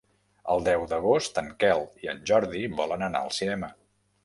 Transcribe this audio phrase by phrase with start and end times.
[0.53, 3.73] El deu d'agost en Quel i en Jordi volen anar al cinema.